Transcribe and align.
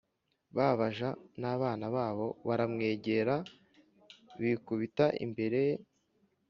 Ba 0.55 0.67
baja 0.79 1.09
n 1.41 1.43
abana 1.53 1.85
babo 1.95 2.27
baramwegera 2.47 3.35
bikubita 4.39 5.05
imbere 5.25 5.59
ye 5.69 5.75